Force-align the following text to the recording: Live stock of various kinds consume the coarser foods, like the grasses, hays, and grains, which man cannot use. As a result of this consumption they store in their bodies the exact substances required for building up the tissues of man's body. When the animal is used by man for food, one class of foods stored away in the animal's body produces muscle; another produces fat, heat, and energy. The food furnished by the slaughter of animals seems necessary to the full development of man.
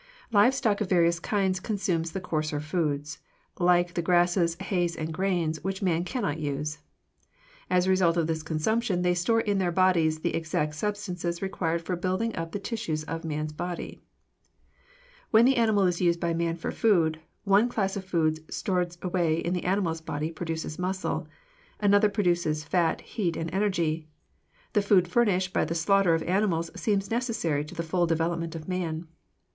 Live 0.31 0.55
stock 0.55 0.81
of 0.81 0.89
various 0.89 1.19
kinds 1.19 1.59
consume 1.59 2.01
the 2.01 2.19
coarser 2.19 2.59
foods, 2.59 3.19
like 3.59 3.93
the 3.93 4.01
grasses, 4.01 4.55
hays, 4.55 4.95
and 4.95 5.13
grains, 5.13 5.63
which 5.63 5.83
man 5.83 6.03
cannot 6.03 6.39
use. 6.39 6.79
As 7.69 7.85
a 7.85 7.91
result 7.91 8.17
of 8.17 8.25
this 8.25 8.41
consumption 8.41 9.03
they 9.03 9.13
store 9.13 9.41
in 9.41 9.59
their 9.59 9.71
bodies 9.71 10.21
the 10.21 10.33
exact 10.33 10.73
substances 10.73 11.43
required 11.43 11.83
for 11.83 11.95
building 11.95 12.35
up 12.35 12.51
the 12.51 12.57
tissues 12.57 13.03
of 13.03 13.23
man's 13.23 13.53
body. 13.53 13.99
When 15.29 15.45
the 15.45 15.57
animal 15.57 15.83
is 15.83 16.01
used 16.01 16.19
by 16.19 16.33
man 16.33 16.55
for 16.55 16.71
food, 16.71 17.19
one 17.43 17.69
class 17.69 17.95
of 17.95 18.03
foods 18.03 18.39
stored 18.49 18.97
away 19.03 19.35
in 19.37 19.53
the 19.53 19.65
animal's 19.65 20.01
body 20.01 20.31
produces 20.31 20.79
muscle; 20.79 21.27
another 21.79 22.09
produces 22.09 22.63
fat, 22.63 23.01
heat, 23.01 23.37
and 23.37 23.53
energy. 23.53 24.07
The 24.73 24.81
food 24.81 25.07
furnished 25.07 25.53
by 25.53 25.63
the 25.63 25.75
slaughter 25.75 26.15
of 26.15 26.23
animals 26.23 26.71
seems 26.75 27.11
necessary 27.11 27.63
to 27.65 27.75
the 27.75 27.83
full 27.83 28.07
development 28.07 28.55
of 28.55 28.67
man. 28.67 29.07